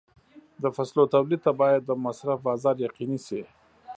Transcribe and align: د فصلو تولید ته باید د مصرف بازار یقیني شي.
د 0.61 0.63
فصلو 0.75 1.03
تولید 1.13 1.41
ته 1.45 1.51
باید 1.61 1.81
د 1.85 1.91
مصرف 2.05 2.37
بازار 2.47 2.75
یقیني 2.85 3.19
شي. 3.27 3.41